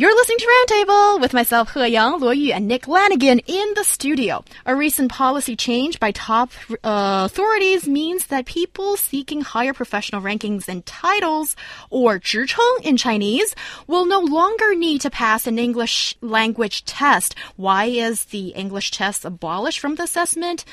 [0.00, 3.84] You're listening to Roundtable with myself, He Yang, Luo Yu, and Nick Lanigan in the
[3.84, 4.42] studio.
[4.64, 6.52] A recent policy change by top
[6.82, 11.54] uh, authorities means that people seeking higher professional rankings and titles,
[11.90, 13.54] or 职称 in Chinese,
[13.86, 17.34] will no longer need to pass an English language test.
[17.56, 20.64] Why is the English test abolished from the assessment?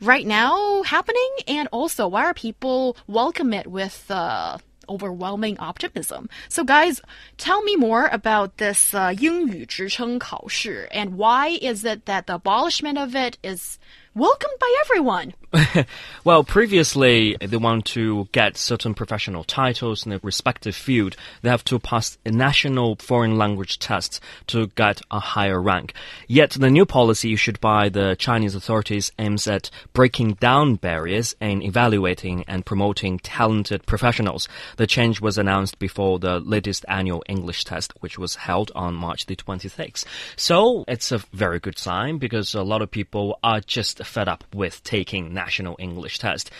[0.00, 4.56] Right now happening, and also why are people welcome it with uh,
[4.89, 6.27] overwhelming optimism.
[6.49, 7.01] So, guys,
[7.37, 13.15] tell me more about this uh, 英语职称考试 and why is it that the abolishment of
[13.15, 13.77] it is
[14.15, 15.33] welcomed by everyone.
[16.24, 21.16] well, previously, they want to get certain professional titles in a respective field.
[21.42, 25.94] They have to pass a national foreign language test to get a higher rank.
[26.26, 31.62] Yet, the new policy issued by the Chinese authorities aims at breaking down barriers and
[31.62, 34.48] evaluating and promoting talented professionals.
[34.76, 39.26] The change was announced before the latest annual English test, which was held on March
[39.26, 40.04] the 26th.
[40.36, 44.44] So, it's a very good sign because a lot of people are just fed up
[44.52, 46.50] with taking national English test.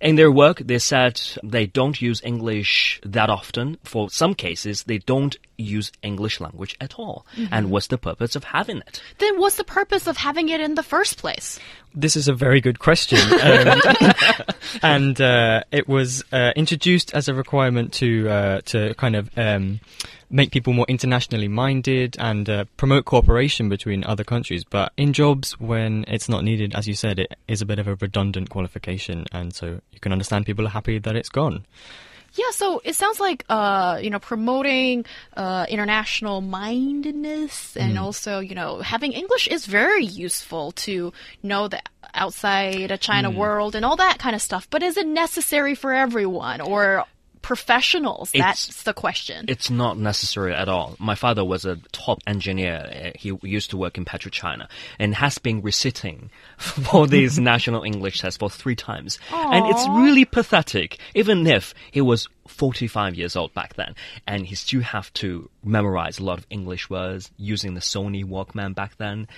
[0.00, 3.78] In their work, they said they don't use English that often.
[3.84, 7.26] For some cases, they don't use English language at all.
[7.36, 7.54] Mm-hmm.
[7.54, 9.02] And what's the purpose of having it?
[9.18, 11.58] Then what's the purpose of having it in the first place?
[11.94, 13.18] This is a very good question.
[13.44, 13.80] Um,
[14.82, 19.80] and uh, it was uh, introduced as a requirement to uh, to kind of um,
[20.30, 24.64] make people more internationally minded and uh, promote cooperation between other countries.
[24.64, 27.86] But in jobs, when it's not needed, as you said, it is a bit of
[27.86, 31.64] a redundant qualification, and so you can understand people are happy that it's gone.
[32.34, 35.04] Yeah, so it sounds like uh, you know promoting
[35.36, 41.12] uh, international mindedness and also you know having English is very useful to
[41.42, 41.80] know the
[42.12, 44.68] outside of China world and all that kind of stuff.
[44.68, 47.04] But is it necessary for everyone or
[47.44, 48.32] professionals?
[48.32, 49.44] That's the question.
[49.48, 50.96] It's not necessary at all.
[50.98, 53.12] My father was a top engineer.
[53.16, 54.66] He used to work in PetroChina
[54.98, 59.18] and has been resitting for these national English tests for three times.
[59.30, 63.94] And it's really pathetic, even if he was 45 years old back then.
[64.26, 68.74] And he still have to memorize a lot of English words using the Sony Walkman
[68.74, 69.28] back then.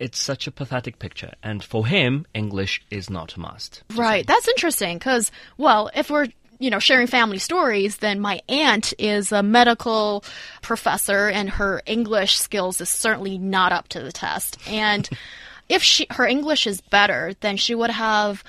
[0.00, 1.34] It's such a pathetic picture.
[1.40, 3.84] And for him, English is not a must.
[3.94, 4.26] Right.
[4.26, 6.26] That's interesting because, well, if we're
[6.58, 10.24] you know sharing family stories, then my aunt is a medical
[10.62, 14.58] professor, and her English skills is certainly not up to the test.
[14.68, 15.08] And
[15.68, 18.44] if she her English is better, then she would have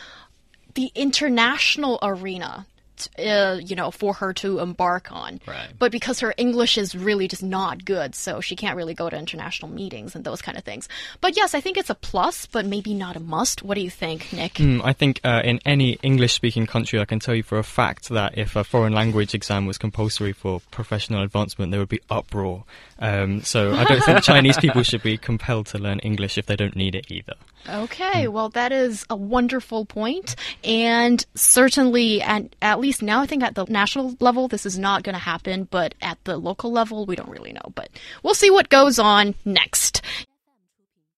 [0.73, 2.65] the international arena.
[3.17, 5.39] Uh, you know, for her to embark on.
[5.47, 5.69] Right.
[5.78, 9.17] But because her English is really just not good, so she can't really go to
[9.17, 10.88] international meetings and those kind of things.
[11.22, 13.63] But yes, I think it's a plus, but maybe not a must.
[13.63, 14.56] What do you think, Nick?
[14.56, 17.63] Mm, I think uh, in any English speaking country, I can tell you for a
[17.63, 22.01] fact that if a foreign language exam was compulsory for professional advancement, there would be
[22.09, 22.63] uproar.
[23.00, 26.56] Um, so I don't think Chinese people should be compelled to learn English if they
[26.56, 27.35] don't need it either.
[27.67, 33.44] Okay, well, that is a wonderful point, and certainly, at, at least now, I think
[33.44, 37.06] at the national level, this is not going to happen, but at the local level,
[37.06, 37.72] we don't really know.
[37.73, 37.90] But
[38.23, 40.01] we'll see what goes on next.